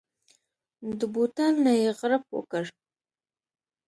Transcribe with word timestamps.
د 0.99 0.99
بوتل 1.13 1.53
نه 1.65 1.71
يې 1.81 1.89
غړپ 1.99 2.25
وکړ. 2.35 2.63